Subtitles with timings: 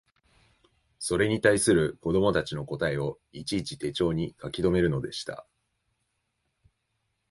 [0.97, 5.45] それに対する子供たちの答えをいちいち手帖に書きとめるのでした